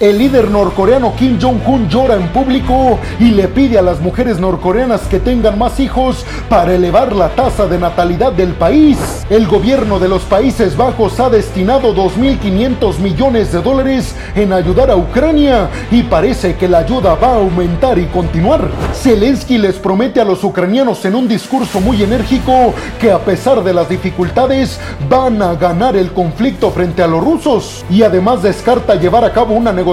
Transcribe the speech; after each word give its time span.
El 0.00 0.18
líder 0.18 0.50
norcoreano 0.50 1.14
Kim 1.14 1.38
Jong-un 1.40 1.88
llora 1.88 2.16
en 2.16 2.26
público 2.30 2.98
y 3.20 3.30
le 3.30 3.46
pide 3.46 3.78
a 3.78 3.82
las 3.82 4.00
mujeres 4.00 4.40
norcoreanas 4.40 5.02
que 5.02 5.20
tengan 5.20 5.56
más 5.56 5.78
hijos 5.78 6.26
para 6.48 6.74
elevar 6.74 7.14
la 7.14 7.28
tasa 7.28 7.68
de 7.68 7.78
natalidad 7.78 8.32
del 8.32 8.54
país. 8.54 8.98
El 9.30 9.46
gobierno 9.46 10.00
de 10.00 10.08
los 10.08 10.22
Países 10.22 10.76
Bajos 10.76 11.20
ha 11.20 11.30
destinado 11.30 11.94
2.500 11.94 12.98
millones 12.98 13.52
de 13.52 13.62
dólares 13.62 14.16
en 14.34 14.52
ayudar 14.52 14.90
a 14.90 14.96
Ucrania 14.96 15.70
y 15.92 16.02
parece 16.02 16.56
que 16.56 16.66
la 16.66 16.78
ayuda 16.78 17.14
va 17.14 17.28
a 17.28 17.36
aumentar 17.36 17.96
y 17.96 18.06
continuar. 18.06 18.68
Zelensky 18.94 19.58
les 19.58 19.76
promete 19.76 20.20
a 20.20 20.24
los 20.24 20.42
ucranianos 20.42 21.04
en 21.04 21.14
un 21.14 21.28
discurso 21.28 21.80
muy 21.80 22.02
enérgico 22.02 22.74
que 23.00 23.12
a 23.12 23.20
pesar 23.20 23.62
de 23.62 23.72
las 23.72 23.88
dificultades 23.88 24.80
van 25.08 25.40
a 25.40 25.54
ganar 25.54 25.94
el 25.94 26.10
conflicto 26.10 26.72
frente 26.72 27.00
a 27.00 27.06
los 27.06 27.22
rusos 27.22 27.84
y 27.88 28.02
además 28.02 28.42
descarta 28.42 28.96
llevar 28.96 29.24
a 29.24 29.32
cabo 29.32 29.54
una 29.54 29.70
negociación 29.70 29.83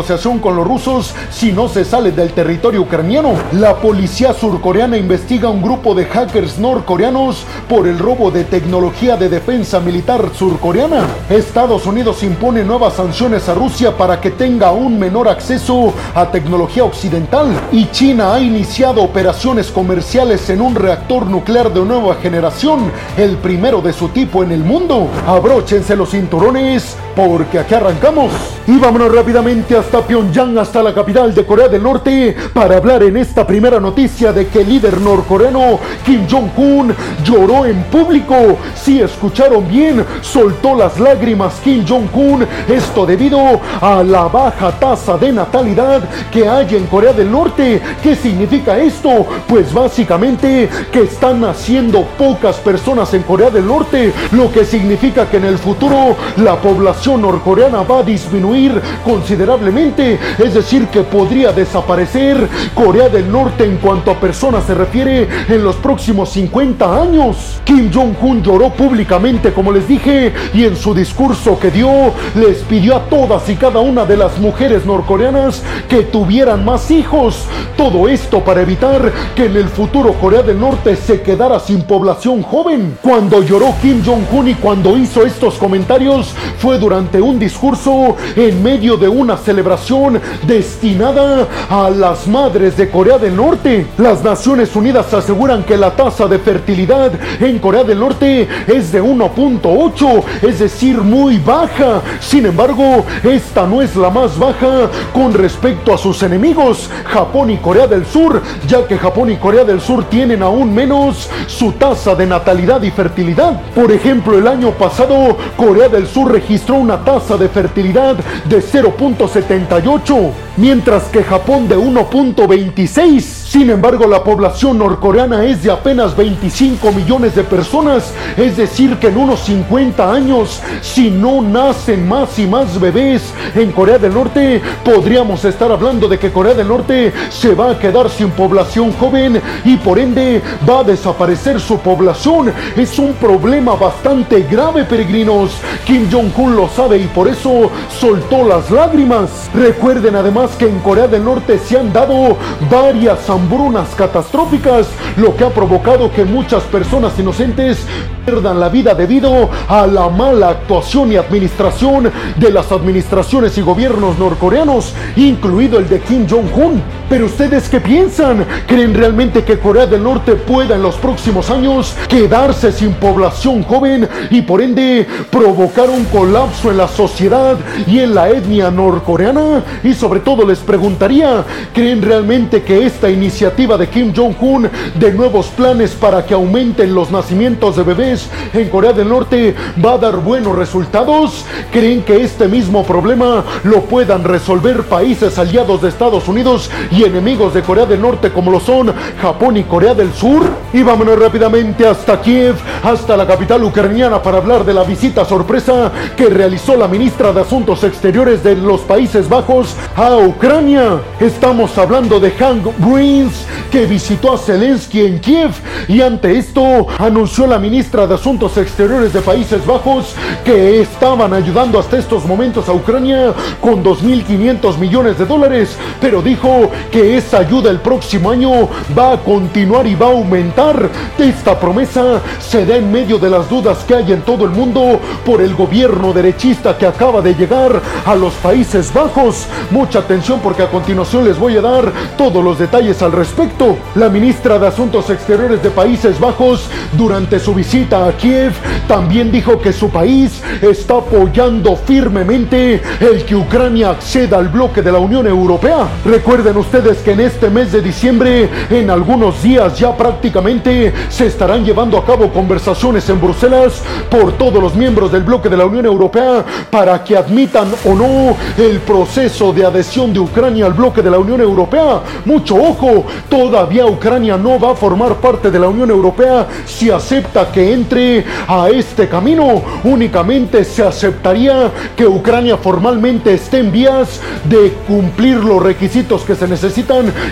con 0.42 0.56
los 0.56 0.66
rusos 0.66 1.14
si 1.32 1.52
no 1.52 1.68
se 1.68 1.84
sale 1.84 2.14
del 2.14 2.32
territorio 2.32 2.82
ucraniano. 2.82 3.34
La 3.52 3.76
policía 3.76 4.34
surcoreana 4.34 4.96
investiga 4.96 5.50
un 5.50 5.62
grupo 5.62 5.94
de 5.94 6.06
hackers 6.06 6.58
norcoreanos 6.60 7.44
por 7.68 7.86
el 7.88 8.00
robo 8.00 8.32
de 8.32 8.46
tecnología 8.46 9.18
de 9.18 9.28
defensa 9.28 9.82
militar 9.82 10.30
surcoreana. 10.34 11.06
Estados 11.30 11.86
Unidos 11.86 12.24
impone 12.24 12.64
nuevas 12.64 12.94
sanciones 12.94 13.50
a 13.50 13.54
Rusia 13.54 13.98
para 13.98 14.22
que 14.22 14.32
tenga 14.32 14.72
un 14.72 14.98
menor 14.98 15.28
acceso 15.28 15.94
a 16.16 16.32
tecnología 16.32 16.86
occidental 16.86 17.48
y 17.74 17.88
China 17.92 18.34
ha 18.34 18.40
iniciado 18.40 19.04
operaciones 19.04 19.72
comerciales 19.72 20.50
en 20.50 20.62
un 20.62 20.74
reactor 20.74 21.26
nuclear 21.28 21.74
de 21.74 21.82
nueva 21.84 22.16
generación, 22.16 22.90
el 23.18 23.36
primero 23.38 23.82
de 23.82 23.92
su 23.92 24.08
tipo 24.08 24.42
en 24.42 24.54
el 24.54 24.64
mundo. 24.64 25.10
Abróchense 25.28 25.98
los 25.98 26.12
cinturones 26.12 26.96
porque 27.16 27.60
aquí 27.60 27.74
arrancamos. 27.74 28.32
Y 28.68 28.78
vámonos 28.78 29.14
rápidamente 29.14 29.76
hasta 29.76 30.02
Pyongyang, 30.02 30.58
hasta 30.58 30.84
la 30.84 30.94
capital 30.94 31.34
de 31.34 31.46
Corea 31.46 31.68
del 31.68 31.84
Norte, 31.84 32.36
para 32.54 32.78
hablar 32.78 33.04
en 33.04 33.18
esta 33.18 33.46
primera 33.46 33.80
noticia 33.80 34.32
de 34.32 34.48
que 34.48 34.62
el 34.62 34.70
líder 34.70 35.02
norcoreano 35.02 35.80
Kim 36.06 36.28
Jong-un 36.30 36.96
lloró 37.24 37.66
en 37.66 37.84
público. 37.86 38.36
Si 38.76 39.02
escucharon 39.02 39.68
bien, 39.68 40.06
soltó 40.22 40.76
las 40.76 41.00
lágrimas 41.00 41.56
Kim 41.64 41.86
Jong-un, 41.88 42.46
esto 42.68 43.06
debido 43.06 43.60
a 43.82 44.04
la 44.04 44.28
baja 44.28 44.72
tasa 44.72 45.18
de 45.18 45.32
natalidad 45.32 46.02
que 46.32 46.48
hay 46.48 46.76
en 46.76 46.86
Corea 46.86 47.14
del 47.14 47.32
Norte. 47.32 47.82
¿Qué 48.02 48.16
significa 48.16 48.78
esto? 48.78 49.26
Pues 49.48 49.74
básicamente 49.74 50.70
que 50.92 51.04
están 51.04 51.42
naciendo 51.42 52.04
pocas 52.18 52.58
personas 52.58 53.14
en 53.14 53.24
Corea 53.24 53.50
del 53.50 53.66
Norte, 53.66 54.14
lo 54.32 54.52
que 54.52 54.64
significa 54.64 55.30
que 55.30 55.38
en 55.38 55.46
el 55.46 55.58
futuro 55.58 56.16
la 56.38 56.56
población 56.56 57.01
norcoreana 57.10 57.82
va 57.82 58.00
a 58.00 58.04
disminuir 58.04 58.80
considerablemente, 59.04 60.20
es 60.38 60.54
decir, 60.54 60.88
que 60.88 61.02
podría 61.02 61.52
desaparecer 61.52 62.48
Corea 62.76 63.10
del 63.10 63.32
Norte 63.32 63.66
en 63.66 63.78
cuanto 63.78 64.12
a 64.12 64.20
personas 64.20 64.66
se 64.66 64.76
refiere 64.76 65.28
en 65.50 65.64
los 65.64 65.76
próximos 65.78 66.30
50 66.30 67.02
años. 67.02 67.60
Kim 67.66 67.92
Jong-un 67.92 68.44
lloró 68.44 68.70
públicamente, 68.70 69.52
como 69.52 69.72
les 69.72 69.88
dije, 69.88 70.32
y 70.54 70.66
en 70.66 70.76
su 70.76 70.94
discurso 70.94 71.60
que 71.60 71.72
dio 71.72 71.90
les 72.36 72.60
pidió 72.60 72.98
a 72.98 73.06
todas 73.06 73.50
y 73.50 73.56
cada 73.56 73.80
una 73.80 74.06
de 74.06 74.18
las 74.18 74.38
mujeres 74.38 74.86
norcoreanas 74.86 75.64
que 75.90 76.04
tuvieran 76.04 76.64
más 76.64 76.92
hijos. 76.92 77.46
Todo 77.76 78.08
esto 78.08 78.44
para 78.44 78.62
evitar 78.62 79.12
que 79.36 79.46
en 79.46 79.56
el 79.56 79.70
futuro 79.70 80.14
Corea 80.14 80.44
del 80.44 80.60
Norte 80.60 80.96
se 80.96 81.22
quedara 81.22 81.60
sin 81.60 81.82
población 81.82 82.44
joven. 82.44 82.98
Cuando 83.02 83.42
lloró 83.42 83.74
Kim 83.82 84.04
Jong-un 84.06 84.50
y 84.50 84.54
cuando 84.56 84.98
hizo 84.98 85.26
estos 85.26 85.56
comentarios 85.56 86.34
fue 86.60 86.78
durante 86.78 86.91
un 86.92 87.40
discurso 87.40 88.18
en 88.36 88.62
medio 88.62 88.98
de 88.98 89.08
una 89.08 89.38
celebración 89.38 90.20
destinada 90.46 91.48
a 91.70 91.90
las 91.90 92.28
madres 92.28 92.76
de 92.76 92.90
Corea 92.90 93.18
del 93.18 93.34
Norte. 93.34 93.88
Las 93.98 94.22
Naciones 94.22 94.76
Unidas 94.76 95.14
aseguran 95.14 95.64
que 95.64 95.78
la 95.78 95.96
tasa 95.96 96.28
de 96.28 96.38
fertilidad 96.38 97.14
en 97.40 97.60
Corea 97.60 97.86
del 97.86 98.00
Norte 98.00 98.46
es 98.68 98.92
de 98.92 99.02
1.8, 99.02 100.24
es 100.42 100.60
decir, 100.60 100.98
muy 100.98 101.38
baja. 101.38 102.02
Sin 102.20 102.46
embargo, 102.46 103.06
esta 103.24 103.66
no 103.66 103.82
es 103.82 103.96
la 103.96 104.10
más 104.10 104.38
baja 104.38 104.90
con 105.14 105.34
respecto 105.34 105.94
a 105.94 105.98
sus 105.98 106.22
enemigos, 106.24 106.90
Japón 107.06 107.52
y 107.52 107.58
Corea 107.58 107.88
del 107.88 108.06
Sur, 108.06 108.42
ya 108.68 108.86
que 108.86 108.98
Japón 108.98 109.32
y 109.32 109.38
Corea 109.38 109.64
del 109.64 109.80
Sur 109.80 110.04
tienen 110.10 110.44
aún 110.44 110.74
menos 110.74 111.30
su 111.48 111.72
tasa 111.72 112.16
de 112.16 112.26
natalidad 112.26 112.82
y 112.84 112.92
fertilidad. 112.92 113.62
Por 113.74 113.94
ejemplo, 113.94 114.38
el 114.38 114.48
año 114.48 114.72
pasado, 114.72 115.38
Corea 115.56 115.88
del 115.88 116.06
Sur 116.06 116.34
registró 116.34 116.81
una 116.82 117.04
tasa 117.06 117.38
de 117.38 117.48
fertilidad 117.48 118.16
de 118.46 118.58
0.78, 118.58 120.32
mientras 120.58 121.04
que 121.06 121.24
Japón 121.24 121.68
de 121.68 121.78
1.26. 121.78 123.41
Sin 123.52 123.70
embargo, 123.70 124.08
la 124.08 124.24
población 124.24 124.78
norcoreana 124.78 125.44
es 125.44 125.62
de 125.62 125.72
apenas 125.72 126.16
25 126.16 126.94
millones 126.94 127.36
de 127.36 127.44
personas, 127.44 128.14
es 128.38 128.56
decir, 128.56 128.96
que 128.96 129.08
en 129.08 129.18
unos 129.18 129.42
50 129.42 130.10
años, 130.10 130.62
si 130.80 131.12
no 131.12 131.42
nacen 131.42 132.08
más 132.08 132.40
y 132.40 132.48
más 132.48 132.80
bebés 132.80 133.34
en 133.54 133.74
Corea 133.74 133.98
del 133.98 134.14
Norte, 134.14 134.62
podríamos 134.86 135.44
estar 135.44 135.70
hablando 135.70 136.08
de 136.08 136.18
que 136.18 136.32
Corea 136.32 136.54
del 136.54 136.70
Norte 136.70 137.12
se 137.30 137.54
va 137.54 137.72
a 137.72 137.78
quedar 137.78 138.10
sin 138.10 138.30
población 138.30 138.94
joven 138.94 139.42
y 139.66 139.76
por 139.76 140.00
ende 140.00 140.42
va 140.68 140.80
a 140.80 140.84
desaparecer 140.86 141.60
su 141.60 141.78
población. 141.80 142.54
Es 142.78 142.98
un 143.00 143.12
problema 143.16 143.76
bastante 143.76 144.44
grave, 144.50 144.86
peregrinos. 144.86 145.58
Kim 145.86 146.10
Jong-un 146.10 146.56
lo 146.56 146.70
sabe 146.70 147.00
y 147.00 147.08
por 147.08 147.28
eso 147.28 147.70
soltó 148.00 148.48
las 148.48 148.72
lágrimas. 148.72 149.50
Recuerden 149.54 150.16
además 150.16 150.52
que 150.58 150.70
en 150.70 150.80
Corea 150.80 151.10
del 151.10 151.26
Norte 151.26 151.60
se 151.60 151.78
han 151.78 151.92
dado 151.92 152.38
varias 152.70 153.30
hambrunas 153.42 153.90
catastróficas, 153.96 154.88
lo 155.18 155.36
que 155.36 155.44
ha 155.44 155.50
provocado 155.50 156.12
que 156.12 156.24
muchas 156.24 156.62
personas 156.64 157.18
inocentes 157.18 157.80
pierdan 158.24 158.60
la 158.60 158.70
vida 158.70 158.94
debido 158.94 159.50
a 159.68 159.88
la 159.88 160.10
mala 160.10 160.50
actuación 160.50 161.12
y 161.12 161.16
administración 161.16 162.12
de 162.36 162.52
las 162.52 162.72
administraciones 162.72 163.58
y 163.58 163.62
gobiernos 163.62 164.20
norcoreanos, 164.20 164.94
incluido 165.16 165.80
el 165.80 165.90
de 165.90 166.02
Kim 166.02 166.28
Jong-un. 166.30 167.01
Pero 167.12 167.26
ustedes 167.26 167.68
qué 167.68 167.82
piensan? 167.82 168.46
¿Creen 168.66 168.94
realmente 168.94 169.44
que 169.44 169.60
Corea 169.60 169.86
del 169.86 170.02
Norte 170.02 170.36
pueda 170.36 170.76
en 170.76 170.82
los 170.82 170.96
próximos 170.96 171.50
años 171.50 171.94
quedarse 172.08 172.72
sin 172.72 172.94
población 172.94 173.64
joven 173.64 174.08
y 174.30 174.42
por 174.44 174.62
ende 174.62 175.06
provocar 175.30 175.90
un 175.90 176.06
colapso 176.06 176.72
en 176.72 176.78
la 176.78 176.88
sociedad 176.88 177.58
y 177.86 178.00
en 178.00 178.16
la 178.16 178.30
etnia 178.30 178.72
norcoreana? 178.72 179.62
Y 179.84 179.94
sobre 179.94 180.22
todo 180.22 180.48
les 180.48 180.60
preguntaría, 180.60 181.44
¿creen 181.74 182.02
realmente 182.02 182.64
que 182.64 182.86
esta 182.86 183.10
iniciativa 183.10 183.78
de 183.78 183.90
Kim 183.90 184.14
Jong-un 184.16 184.70
de 184.96 185.12
nuevos 185.12 185.48
planes 185.48 185.92
para 185.92 186.26
que 186.26 186.34
aumenten 186.34 186.96
los 186.96 187.12
nacimientos 187.12 187.76
de 187.76 187.84
bebés 187.84 188.30
en 188.54 188.70
Corea 188.70 188.94
del 188.94 189.10
Norte 189.10 189.54
va 189.84 189.96
a 189.96 189.98
dar 189.98 190.16
buenos 190.16 190.56
resultados? 190.56 191.44
¿Creen 191.74 192.04
que 192.04 192.24
este 192.24 192.48
mismo 192.48 192.86
problema 192.86 193.44
lo 193.66 193.82
puedan 193.82 194.24
resolver 194.24 194.84
países 194.84 195.38
aliados 195.38 195.82
de 195.82 195.90
Estados 195.90 196.30
Unidos 196.30 196.72
y 196.90 197.01
enemigos 197.04 197.54
de 197.54 197.62
Corea 197.62 197.86
del 197.86 198.02
Norte 198.02 198.32
como 198.32 198.52
lo 198.52 198.60
son 198.60 198.94
Japón 199.22 199.58
y 199.58 199.64
Corea 199.64 199.94
del 199.94 200.14
Sur? 200.14 200.44
Y 200.74 200.84
vámonos 200.84 201.20
rápidamente 201.20 201.86
hasta 201.86 202.22
Kiev, 202.22 202.56
hasta 202.84 203.18
la 203.18 203.28
capital 203.28 203.64
ucraniana 203.64 204.22
para 204.22 204.38
hablar 204.38 204.64
de 204.64 204.74
la 204.74 204.84
visita 204.84 205.26
sorpresa 205.26 205.92
que 206.16 206.28
realizó 206.28 206.76
la 206.76 206.88
ministra 206.88 207.34
de 207.34 207.42
Asuntos 207.42 207.84
Exteriores 207.84 208.44
de 208.44 208.56
los 208.56 208.82
Países 208.82 209.28
Bajos 209.28 209.76
a 209.96 210.16
Ucrania. 210.18 211.02
Estamos 211.20 211.78
hablando 211.78 212.20
de 212.20 212.32
Hank 212.32 212.68
Greens 212.80 213.46
que 213.72 213.86
visitó 213.86 214.34
a 214.34 214.38
Zelensky 214.38 215.02
en 215.02 215.20
Kiev 215.20 215.52
y 215.88 216.02
ante 216.02 216.38
esto 216.38 216.88
anunció 217.00 217.48
la 217.48 217.60
ministra 217.60 218.08
de 218.08 218.16
Asuntos 218.16 218.58
Exteriores 218.58 219.14
de 219.14 219.22
Países 219.22 219.66
Bajos 219.66 220.16
que 220.44 220.82
estaban 220.82 221.34
ayudando 221.34 221.80
hasta 221.80 221.98
estos 221.98 222.26
momentos 222.26 222.68
a 222.70 222.74
Ucrania 222.74 223.34
con 223.60 223.84
2.500 223.84 224.78
millones 224.78 225.18
de 225.18 225.26
dólares, 225.26 225.78
pero 226.00 226.22
dijo 226.22 226.72
que 226.92 227.18
esa 227.18 227.40
ayuda 227.40 227.72
el 227.72 227.80
próximo 227.80 228.32
año 228.32 228.52
va 228.98 229.14
a 229.14 229.18
continuar 229.18 229.88
y 229.88 229.96
va 229.96 230.08
a 230.08 230.12
aumentar. 230.12 230.90
Esta 231.18 231.58
promesa 231.60 232.22
se 232.40 232.66
da 232.66 232.76
en 232.76 232.92
medio 232.92 233.18
de 233.18 233.30
las 233.30 233.50
dudas 233.50 233.80
que 233.88 233.96
hay 233.96 234.12
en 234.12 234.22
todo 234.22 234.44
el 234.44 234.52
mundo 234.52 235.00
por 235.26 235.42
el 235.42 235.56
gobierno 235.56 236.12
derechista 236.12 236.78
que 236.78 236.86
acaba 236.86 237.22
de 237.22 237.34
llegar 237.34 237.82
a 238.06 238.16
los 238.16 238.34
Países 238.34 238.94
Bajos. 238.94 239.48
Mucha 239.72 240.00
atención 240.00 240.42
porque 240.42 240.64
a 240.64 240.70
continuación 240.70 241.24
les 241.24 241.40
voy 241.40 241.56
a 241.58 241.62
dar 241.62 241.92
todos 242.18 242.44
los 242.44 242.60
detalles 242.60 243.02
al 243.02 243.14
respecto. 243.14 243.78
La 243.96 244.10
ministra 244.10 244.60
de 244.60 244.68
Asuntos 244.68 245.10
Exteriores 245.10 245.64
de 245.64 245.70
Países 245.70 246.20
Bajos, 246.20 246.68
durante 246.98 247.40
su 247.40 247.54
visita 247.54 248.06
a 248.06 248.12
Kiev, 248.14 248.54
también 248.88 249.32
dijo 249.32 249.62
que 249.62 249.72
su 249.72 249.90
país 249.90 250.42
está 250.62 250.96
apoyando 250.96 251.78
firmemente 251.78 252.82
el 253.00 253.24
que 253.26 253.36
Ucrania 253.36 253.92
acceda 253.92 254.38
al 254.38 254.50
bloque 254.50 254.82
de 254.82 254.92
la 254.92 255.00
Unión 255.00 255.26
Europea. 255.26 255.88
Recuerden 256.04 256.58
ustedes 256.58 256.81
que 256.82 257.12
en 257.12 257.20
este 257.20 257.50
mes 257.50 257.72
de 257.72 257.80
diciembre, 257.80 258.50
en 258.70 258.90
algunos 258.90 259.44
días 259.44 259.78
ya 259.78 259.96
prácticamente, 259.96 260.92
se 261.10 261.28
estarán 261.28 261.64
llevando 261.64 261.96
a 261.96 262.06
cabo 262.06 262.34
conversaciones 262.34 263.08
en 263.10 263.22
Bruselas 263.22 263.84
por 264.10 264.34
todos 264.34 264.62
los 264.62 264.74
miembros 264.74 265.12
del 265.12 265.24
bloque 265.24 265.48
de 265.48 265.58
la 265.58 265.66
Unión 265.66 265.86
Europea 265.86 266.44
para 266.72 267.04
que 267.04 267.16
admitan 267.16 267.68
o 267.86 267.94
no 267.94 268.36
el 268.58 268.80
proceso 268.80 269.54
de 269.54 269.64
adhesión 269.64 270.12
de 270.12 270.20
Ucrania 270.20 270.66
al 270.66 270.74
bloque 270.74 271.04
de 271.04 271.12
la 271.12 271.20
Unión 271.20 271.40
Europea. 271.40 272.02
Mucho 272.26 272.56
ojo, 272.56 273.06
todavía 273.30 273.86
Ucrania 273.86 274.38
no 274.38 274.60
va 274.60 274.72
a 274.72 274.76
formar 274.76 275.16
parte 275.18 275.52
de 275.52 275.60
la 275.60 275.68
Unión 275.68 275.92
Europea 275.92 276.48
si 276.66 276.90
acepta 276.90 277.52
que 277.52 277.74
entre 277.74 278.26
a 278.48 278.70
este 278.70 279.08
camino. 279.08 279.62
Únicamente 279.84 280.64
se 280.64 280.84
aceptaría 280.84 281.70
que 281.96 282.08
Ucrania 282.08 282.58
formalmente 282.58 283.36
esté 283.36 283.60
en 283.60 283.72
vías 283.72 284.20
de 284.46 284.74
cumplir 284.88 285.38
los 285.38 285.62
requisitos 285.62 286.24
que 286.24 286.36
se 286.36 286.48
necesitan 286.48 286.71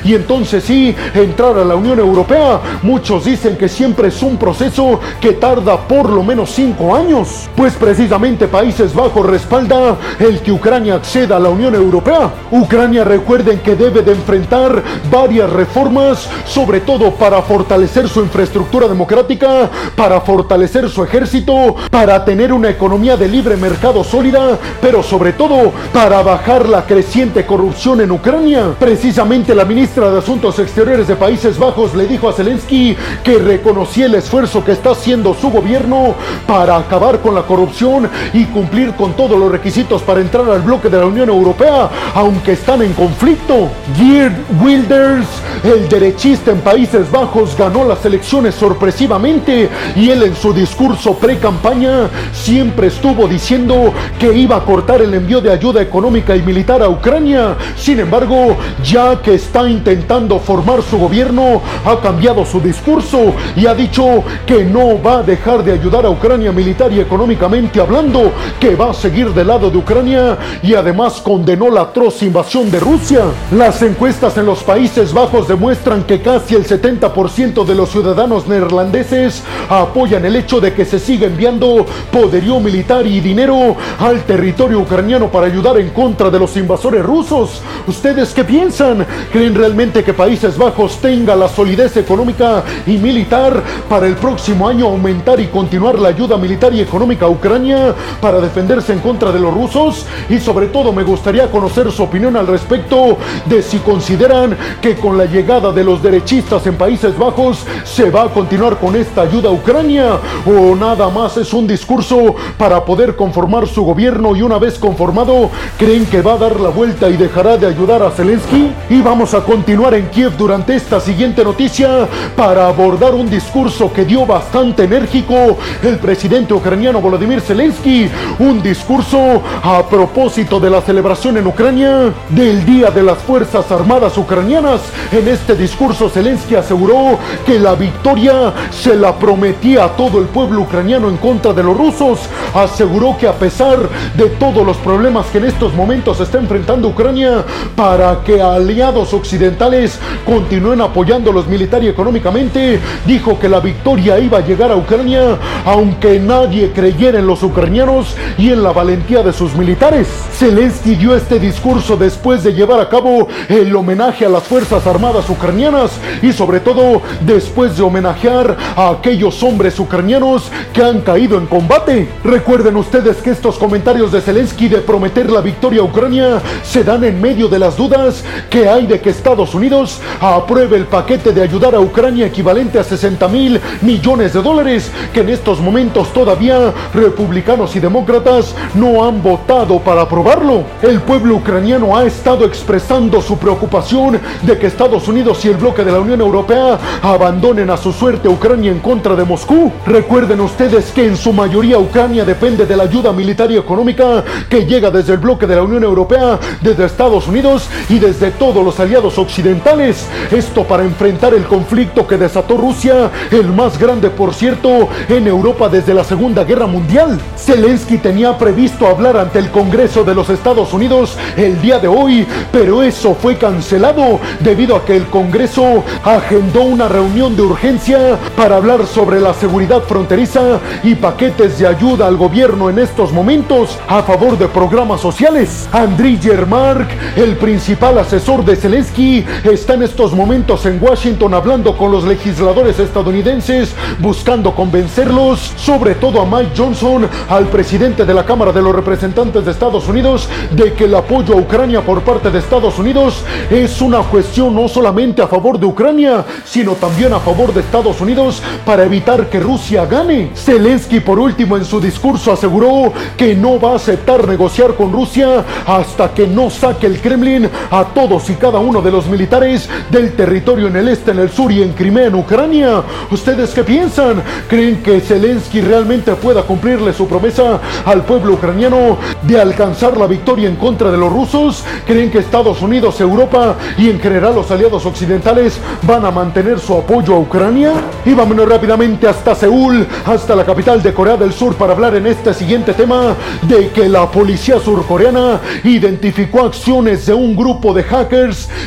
y 0.04 0.16
entonces 0.16 0.64
sí 0.64 0.96
entrar 1.14 1.58
a 1.58 1.66
la 1.66 1.76
Unión 1.76 2.00
Europea. 2.00 2.60
Muchos 2.82 3.26
dicen 3.26 3.58
que 3.58 3.70
siempre 3.70 4.10
es 4.10 4.22
un 4.22 4.38
proceso 4.38 5.00
que 5.22 5.34
tarda 5.34 5.78
por 5.78 6.10
lo 6.10 6.24
menos 6.24 6.52
cinco 6.52 6.96
años, 6.96 7.50
pues 7.56 7.74
precisamente 7.74 8.48
Países 8.48 8.94
Bajos 8.94 9.26
respalda 9.26 9.98
el 10.20 10.40
que 10.42 10.52
Ucrania 10.52 10.96
acceda 10.96 11.38
a 11.38 11.40
la 11.40 11.50
Unión 11.50 11.76
Europea. 11.76 12.32
Ucrania 12.52 13.04
recuerden 13.04 13.60
que 13.60 13.76
debe 13.76 14.02
de 14.02 14.12
enfrentar 14.12 14.84
varias 15.12 15.50
reformas, 15.50 16.28
sobre 16.46 16.82
todo 16.82 17.12
para 17.12 17.42
fortalecer 17.42 18.08
su 18.10 18.22
infraestructura 18.22 18.88
democrática, 18.88 19.70
para 19.96 20.22
fortalecer 20.22 20.90
su 20.90 21.04
ejército, 21.04 21.76
para 21.90 22.24
tener 22.26 22.52
una 22.52 22.70
economía 22.70 23.16
de 23.16 23.28
libre 23.28 23.56
mercado 23.56 24.04
sólida, 24.04 24.58
pero 24.82 25.04
sobre 25.04 25.34
todo 25.34 25.72
para 25.94 26.22
bajar 26.22 26.68
la 26.68 26.86
creciente 26.86 27.46
corrupción 27.46 28.02
en 28.02 28.12
Ucrania. 28.12 28.76
Precisamente 28.80 29.19
la 29.20 29.66
ministra 29.66 30.10
de 30.10 30.20
Asuntos 30.20 30.60
Exteriores 30.60 31.06
de 31.06 31.16
Países 31.18 31.60
Bajos 31.60 31.94
le 31.94 32.08
dijo 32.08 32.30
a 32.30 32.34
Zelensky 32.34 32.96
que 33.22 33.38
reconocía 33.38 34.06
el 34.06 34.16
esfuerzo 34.16 34.64
que 34.64 34.72
está 34.72 34.92
haciendo 34.92 35.34
su 35.34 35.50
gobierno 35.50 36.16
para 36.48 36.78
acabar 36.78 37.20
con 37.20 37.36
la 37.36 37.42
corrupción 37.42 38.10
y 38.32 38.46
cumplir 38.46 38.94
con 38.94 39.12
todos 39.14 39.38
los 39.38 39.52
requisitos 39.52 40.04
para 40.04 40.22
entrar 40.22 40.50
al 40.50 40.62
bloque 40.62 40.88
de 40.88 41.00
la 41.00 41.06
Unión 41.06 41.28
Europea, 41.28 41.90
aunque 42.16 42.54
están 42.54 42.82
en 42.82 42.94
conflicto. 42.94 43.70
Geert 43.98 44.38
Wilders, 44.62 45.28
el 45.66 45.90
derechista 45.90 46.52
en 46.52 46.62
Países 46.62 47.12
Bajos, 47.12 47.58
ganó 47.58 47.84
las 47.84 48.06
elecciones 48.06 48.56
sorpresivamente 48.56 49.68
y 49.98 50.12
él 50.12 50.24
en 50.24 50.36
su 50.36 50.54
discurso 50.54 51.16
pre-campaña 51.16 52.08
siempre 52.32 52.88
estuvo 52.88 53.28
diciendo 53.28 53.94
que 54.18 54.34
iba 54.34 54.56
a 54.56 54.64
cortar 54.64 55.02
el 55.02 55.14
envío 55.14 55.42
de 55.42 55.52
ayuda 55.52 55.82
económica 55.82 56.38
y 56.38 56.42
militar 56.42 56.82
a 56.82 56.88
Ucrania. 56.88 57.58
Sin 57.76 58.00
embargo, 58.00 58.56
ya 58.82 59.09
que 59.18 59.34
está 59.34 59.68
intentando 59.68 60.40
formar 60.40 60.82
su 60.82 60.98
gobierno, 60.98 61.62
ha 61.86 62.00
cambiado 62.00 62.46
su 62.46 62.60
discurso 62.60 63.34
y 63.56 63.66
ha 63.66 63.74
dicho 63.74 64.24
que 64.46 64.64
no 64.64 65.02
va 65.02 65.20
a 65.20 65.24
dejar 65.24 65.64
de 65.64 65.74
ayudar 65.74 66.06
a 66.06 66.10
Ucrania 66.10 66.52
militar 66.52 66.92
y 66.92 67.00
económicamente 67.00 67.82
hablando, 67.82 68.32
que 68.60 68.76
va 68.76 68.92
a 68.92 68.94
seguir 68.94 69.34
del 69.34 69.48
lado 69.48 69.70
de 69.70 69.78
Ucrania 69.78 70.38
y 70.62 70.74
además 70.76 71.22
condenó 71.22 71.70
la 71.70 71.82
atroz 71.82 72.22
invasión 72.22 72.70
de 72.72 72.80
Rusia. 72.80 73.22
Las 73.52 73.82
encuestas 73.82 74.38
en 74.38 74.46
los 74.46 74.64
Países 74.64 75.14
Bajos 75.14 75.48
demuestran 75.48 76.04
que 76.04 76.22
casi 76.22 76.56
el 76.56 76.66
70% 76.66 77.66
de 77.66 77.76
los 77.76 77.90
ciudadanos 77.90 78.48
neerlandeses 78.48 79.44
apoyan 79.70 80.26
el 80.26 80.36
hecho 80.36 80.60
de 80.60 80.74
que 80.74 80.86
se 80.86 81.00
siga 81.00 81.28
enviando 81.28 81.86
poderío 82.12 82.60
militar 82.60 83.06
y 83.06 83.20
dinero 83.20 83.76
al 84.00 84.24
territorio 84.24 84.80
ucraniano 84.80 85.32
para 85.32 85.48
ayudar 85.48 85.78
en 85.78 85.90
contra 85.90 86.30
de 86.30 86.40
los 86.40 86.56
invasores 86.58 87.04
rusos. 87.04 87.62
¿Ustedes 87.88 88.34
qué 88.34 88.44
piensan? 88.44 88.99
¿Creen 89.32 89.56
realmente 89.56 90.04
que 90.04 90.14
Países 90.14 90.58
Bajos 90.58 91.00
tenga 91.02 91.36
la 91.36 91.48
solidez 91.48 91.98
económica 91.98 92.64
y 92.86 92.98
militar 92.98 93.62
para 93.88 94.08
el 94.08 94.16
próximo 94.16 94.68
año 94.68 94.88
aumentar 94.88 95.40
y 95.40 95.48
continuar 95.48 96.00
la 96.00 96.10
ayuda 96.10 96.38
militar 96.38 96.74
y 96.74 96.82
económica 96.82 97.26
a 97.26 97.30
Ucrania 97.30 97.94
para 98.22 98.40
defenderse 98.40 98.94
en 98.94 99.00
contra 99.00 99.32
de 99.32 99.40
los 99.40 99.54
rusos? 99.54 100.06
Y 100.30 100.40
sobre 100.40 100.68
todo 100.68 100.92
me 100.94 101.04
gustaría 101.04 101.50
conocer 101.52 101.92
su 101.92 102.04
opinión 102.04 102.36
al 102.36 102.48
respecto 102.48 103.18
de 103.46 103.62
si 103.62 103.80
consideran 103.80 104.58
que 104.82 104.96
con 104.96 105.18
la 105.18 105.26
llegada 105.26 105.72
de 105.72 105.84
los 105.84 106.02
derechistas 106.02 106.66
en 106.68 106.76
Países 106.76 107.18
Bajos 107.18 107.66
se 107.84 108.10
va 108.10 108.24
a 108.24 108.30
continuar 108.30 108.78
con 108.78 108.96
esta 108.96 109.22
ayuda 109.22 109.50
a 109.50 109.54
Ucrania 109.54 110.20
o 110.46 110.76
nada 110.76 111.10
más 111.10 111.38
es 111.38 111.54
un 111.54 111.68
discurso 111.68 112.36
para 112.58 112.84
poder 112.86 113.16
conformar 113.16 113.68
su 113.68 113.84
gobierno 113.84 114.36
y 114.36 114.42
una 114.42 114.58
vez 114.58 114.78
conformado 114.78 115.50
creen 115.78 116.06
que 116.06 116.22
va 116.22 116.34
a 116.34 116.38
dar 116.38 116.60
la 116.60 116.70
vuelta 116.70 117.10
y 117.10 117.18
dejará 117.18 117.58
de 117.58 117.68
ayudar 117.68 118.04
a 118.04 118.12
Zelensky 118.12 118.72
y 118.90 119.02
vamos 119.02 119.34
a 119.34 119.42
continuar 119.42 119.94
en 119.94 120.08
Kiev 120.08 120.36
durante 120.36 120.76
esta 120.76 121.00
siguiente 121.00 121.44
noticia 121.44 122.08
para 122.36 122.68
abordar 122.68 123.14
un 123.14 123.30
discurso 123.30 123.94
que 123.94 124.04
dio 124.04 124.26
bastante 124.26 124.84
enérgico 124.84 125.58
el 125.84 126.00
presidente 126.00 126.54
ucraniano 126.54 127.00
Volodymyr 127.00 127.42
Zelensky. 127.42 128.10
Un 128.40 128.62
discurso 128.64 129.44
a 129.62 129.88
propósito 129.88 130.60
de 130.60 130.70
la 130.72 130.82
celebración 130.82 131.38
en 131.38 131.46
Ucrania 131.46 132.14
del 132.30 132.66
Día 132.66 132.90
de 132.90 133.04
las 133.04 133.20
Fuerzas 133.20 133.72
Armadas 133.72 134.18
Ucranianas. 134.18 134.82
En 135.12 135.28
este 135.28 135.56
discurso 135.56 136.10
Zelensky 136.10 136.56
aseguró 136.56 137.20
que 137.46 137.60
la 137.60 137.76
victoria 137.76 138.54
se 138.72 138.96
la 138.96 139.16
prometía 139.16 139.86
a 139.86 139.90
todo 139.90 140.20
el 140.20 140.26
pueblo 140.26 140.62
ucraniano 140.62 141.10
en 141.10 141.18
contra 141.18 141.54
de 141.54 141.64
los 141.64 141.78
rusos. 141.78 142.22
Aseguró 142.56 143.16
que 143.18 143.28
a 143.28 143.34
pesar 143.34 143.78
de 144.16 144.26
todos 144.40 144.66
los 144.66 144.78
problemas 144.78 145.28
que 145.28 145.38
en 145.38 145.46
estos 145.46 145.74
momentos 145.76 146.20
está 146.20 146.40
enfrentando 146.40 146.88
Ucrania, 146.88 147.46
para 147.76 148.22
que 148.24 148.42
occidentales 148.88 150.00
continúen 150.26 150.80
apoyándolos 150.80 151.48
militar 151.48 151.84
y 151.84 151.88
económicamente, 151.88 152.80
dijo 153.06 153.38
que 153.38 153.50
la 153.50 153.60
victoria 153.60 154.20
iba 154.20 154.38
a 154.38 154.46
llegar 154.46 154.72
a 154.72 154.78
Ucrania, 154.78 155.38
aunque 155.66 156.18
nadie 156.20 156.72
creyera 156.72 157.20
en 157.20 157.28
los 157.28 157.44
ucranianos 157.44 158.16
y 158.38 158.52
en 158.52 158.64
la 158.64 158.72
valentía 158.72 159.22
de 159.22 159.34
sus 159.34 159.54
militares. 159.54 160.08
Zelensky 160.32 160.96
dio 160.96 161.14
este 161.14 161.40
discurso 161.40 161.98
después 161.98 162.42
de 162.44 162.54
llevar 162.54 162.80
a 162.80 162.88
cabo 162.88 163.28
el 163.50 163.76
homenaje 163.76 164.26
a 164.26 164.30
las 164.30 164.44
Fuerzas 164.44 164.88
Armadas 164.88 165.30
ucranianas 165.30 165.92
y 166.22 166.32
sobre 166.32 166.62
todo 166.62 167.02
después 167.22 167.76
de 167.76 167.84
homenajear 167.84 168.56
a 168.78 168.92
aquellos 168.92 169.44
hombres 169.44 169.78
ucranianos 169.78 170.50
que 170.72 170.84
han 170.84 171.02
caído 171.02 171.38
en 171.38 171.48
combate. 171.48 172.08
Recuerden 172.24 172.78
ustedes 172.78 173.18
que 173.18 173.32
estos 173.32 173.58
comentarios 173.58 174.14
de 174.14 174.22
Zelensky 174.22 174.70
de 174.70 174.78
prometer 174.78 175.30
la 175.30 175.42
victoria 175.42 175.82
a 175.82 175.86
Ucrania 175.86 176.42
se 176.64 176.86
dan 176.86 177.04
en 177.04 177.20
medio 177.20 177.50
de 177.50 177.60
las 177.60 177.76
dudas 177.76 178.24
que 178.50 178.69
hay 178.70 178.88
de 178.88 179.00
que 179.00 179.10
Estados 179.10 179.54
Unidos 179.54 180.00
apruebe 180.22 180.78
el 180.78 180.86
paquete 180.86 181.32
de 181.32 181.42
ayudar 181.42 181.76
a 181.76 181.80
Ucrania 181.80 182.28
equivalente 182.28 182.80
a 182.80 182.84
60 182.84 183.28
mil 183.28 183.60
millones 183.82 184.34
de 184.34 184.42
dólares 184.42 184.92
que 185.14 185.22
en 185.22 185.30
estos 185.30 185.60
momentos 185.60 186.14
todavía 186.14 186.74
republicanos 186.94 187.76
y 187.76 187.80
demócratas 187.80 188.56
no 188.76 189.04
han 189.04 189.22
votado 189.22 189.80
para 189.80 190.02
aprobarlo. 190.02 190.64
El 190.82 191.02
pueblo 191.02 191.36
ucraniano 191.36 191.98
ha 191.98 192.06
estado 192.06 192.46
expresando 192.46 193.22
su 193.22 193.38
preocupación 193.38 194.20
de 194.42 194.58
que 194.58 194.68
Estados 194.68 195.08
Unidos 195.08 195.44
y 195.46 195.50
el 195.50 195.58
bloque 195.58 195.84
de 195.84 195.92
la 195.92 196.00
Unión 196.00 196.22
Europea 196.22 196.78
abandonen 197.02 197.70
a 197.70 197.78
su 197.78 197.92
suerte 197.92 198.30
Ucrania 198.30 198.72
en 198.72 198.80
contra 198.80 199.16
de 199.16 199.24
Moscú. 199.24 199.72
Recuerden 199.86 200.42
ustedes 200.42 200.92
que 200.92 201.06
en 201.06 201.18
su 201.18 201.34
mayoría 201.34 201.78
Ucrania 201.78 202.26
depende 202.26 202.66
de 202.66 202.78
la 202.78 202.84
ayuda 202.84 203.12
militar 203.12 203.52
y 203.52 203.58
económica 203.58 204.24
que 204.50 204.66
llega 204.66 204.92
desde 204.92 205.14
el 205.14 205.20
bloque 205.20 205.48
de 205.48 205.56
la 205.56 205.64
Unión 205.64 205.84
Europea, 205.84 206.40
desde 206.62 206.86
Estados 206.86 207.28
Unidos 207.28 207.70
y 207.90 208.00
desde 208.00 208.32
los 208.64 208.80
aliados 208.80 209.18
occidentales. 209.18 210.08
Esto 210.32 210.64
para 210.64 210.84
enfrentar 210.84 211.34
el 211.34 211.44
conflicto 211.46 212.08
que 212.08 212.18
desató 212.18 212.58
Rusia, 212.58 213.12
el 213.32 213.48
más 213.48 213.78
grande 213.78 214.10
por 214.10 214.34
cierto 214.34 214.90
en 215.08 215.28
Europa 215.28 215.70
desde 215.70 215.94
la 215.94 216.04
Segunda 216.04 216.44
Guerra 216.44 216.68
Mundial. 216.68 217.20
Zelensky 217.38 217.98
tenía 217.98 218.38
previsto 218.38 218.88
hablar 218.88 219.18
ante 219.18 219.40
el 219.40 219.50
Congreso 219.52 220.04
de 220.04 220.16
los 220.16 220.30
Estados 220.30 220.74
Unidos 220.74 221.18
el 221.38 221.62
día 221.62 221.80
de 221.80 221.88
hoy, 221.88 222.28
pero 222.52 222.84
eso 222.84 223.16
fue 223.16 223.38
cancelado 223.38 224.20
debido 224.40 224.76
a 224.76 224.86
que 224.86 224.96
el 224.96 225.06
Congreso 225.06 225.84
agendó 226.04 226.62
una 226.62 226.88
reunión 226.88 227.36
de 227.36 227.42
urgencia 227.44 228.18
para 228.36 228.58
hablar 228.58 228.86
sobre 228.86 229.20
la 229.20 229.34
seguridad 229.34 229.82
fronteriza 229.84 230.60
y 230.84 230.96
paquetes 230.96 231.60
de 231.60 231.68
ayuda 231.68 232.08
al 232.08 232.18
gobierno 232.18 232.70
en 232.70 232.80
estos 232.80 233.12
momentos 233.12 233.78
a 233.88 234.04
favor 234.04 234.38
de 234.38 234.48
programas 234.48 235.02
sociales. 235.02 235.68
Andriy 235.72 236.20
Yermark, 236.20 236.88
el 237.16 237.38
principal 237.38 237.98
asesor 237.98 238.44
de 238.46 238.49
Zelensky, 238.56 239.26
está 239.44 239.74
en 239.74 239.84
estos 239.84 240.14
momentos 240.14 240.66
en 240.66 240.82
Washington 240.82 241.34
hablando 241.34 241.78
con 241.78 241.92
los 241.92 242.04
legisladores 242.04 242.80
estadounidenses, 242.80 243.74
buscando 244.00 244.54
convencerlos, 244.54 245.54
sobre 245.58 245.96
todo 245.96 246.22
a 246.22 246.26
Mike 246.26 246.52
Johnson, 246.56 247.08
al 247.30 247.48
presidente 247.48 248.06
de 248.06 248.14
la 248.14 248.26
Cámara 248.26 248.52
de 248.52 248.62
los 248.62 248.76
Representantes 248.76 249.46
de 249.46 249.52
Estados 249.52 249.88
Unidos, 249.88 250.28
de 250.52 250.74
que 250.74 250.86
el 250.86 250.96
apoyo 250.96 251.34
a 251.34 251.38
Ucrania 251.38 251.82
por 251.82 252.02
parte 252.02 252.30
de 252.32 252.40
Estados 252.40 252.78
Unidos 252.80 253.24
es 253.50 253.82
una 253.82 254.00
cuestión 254.00 254.56
no 254.56 254.68
solamente 254.68 255.22
a 255.22 255.28
favor 255.28 255.60
de 255.60 255.66
Ucrania, 255.66 256.26
sino 256.46 256.74
también 256.74 257.14
a 257.14 257.20
favor 257.20 257.54
de 257.54 257.62
Estados 257.62 258.00
Unidos 258.02 258.42
para 258.66 258.84
evitar 258.84 259.30
que 259.30 259.40
Rusia 259.40 259.86
gane. 259.86 260.32
Zelensky 260.36 261.00
por 261.00 261.20
último 261.20 261.58
en 261.58 261.66
su 261.66 261.80
discurso 261.80 262.32
aseguró 262.32 262.94
que 263.18 263.36
no 263.36 263.60
va 263.60 263.74
a 263.74 263.76
aceptar 263.76 264.28
negociar 264.28 264.76
con 264.76 264.92
Rusia 264.92 265.44
hasta 265.66 266.14
que 266.14 266.28
no 266.28 266.50
saque 266.50 266.88
el 266.88 267.00
Kremlin 267.00 267.50
a 267.72 267.86
todos 267.86 268.29
y 268.30 268.34
cada 268.36 268.60
uno 268.60 268.82
de 268.82 268.92
los 268.92 269.08
militares 269.08 269.68
del 269.90 270.14
territorio 270.14 270.68
en 270.68 270.76
el 270.76 270.88
este, 270.90 271.12
en 271.12 271.20
el 271.20 271.30
sur 271.30 271.52
y 271.52 271.64
en 271.64 271.74
Crimea, 271.74 272.08
en 272.08 272.16
Ucrania. 272.16 272.84
¿Ustedes 273.10 273.52
qué 273.52 273.64
piensan? 273.64 274.22
¿Creen 274.48 274.84
que 274.84 275.00
Zelensky 275.00 275.62
realmente 275.62 276.14
pueda 276.14 276.44
cumplirle 276.44 276.94
su 276.94 277.08
promesa 277.08 277.60
al 277.86 278.04
pueblo 278.04 278.34
ucraniano 278.34 278.98
de 279.24 279.40
alcanzar 279.40 279.98
la 279.98 280.06
victoria 280.06 280.48
en 280.48 280.56
contra 280.56 280.92
de 280.92 280.98
los 280.98 281.12
rusos? 281.12 281.64
¿Creen 281.88 282.12
que 282.12 282.20
Estados 282.20 282.62
Unidos, 282.62 283.00
Europa 283.02 283.56
y 283.78 283.90
en 283.90 284.00
general 284.00 284.36
los 284.36 284.52
aliados 284.52 284.86
occidentales 284.86 285.60
van 285.84 286.06
a 286.06 286.12
mantener 286.12 286.60
su 286.60 286.76
apoyo 286.76 287.16
a 287.16 287.20
Ucrania? 287.20 287.72
Y 288.06 288.14
vámonos 288.14 288.48
rápidamente 288.48 289.08
hasta 289.08 289.34
Seúl, 289.34 289.88
hasta 290.06 290.36
la 290.36 290.46
capital 290.46 290.84
de 290.84 290.94
Corea 290.94 291.18
del 291.18 291.34
Sur 291.34 291.56
para 291.56 291.74
hablar 291.74 291.96
en 291.96 292.08
este 292.08 292.34
siguiente 292.34 292.74
tema 292.74 293.16
de 293.44 293.70
que 293.70 293.90
la 293.90 294.10
policía 294.12 294.60
surcoreana 294.60 295.40
identificó 295.64 296.46
acciones 296.46 297.06
de 297.06 297.14
un 297.14 297.36
grupo 297.36 297.74
de 297.74 297.84
hackers 297.84 298.19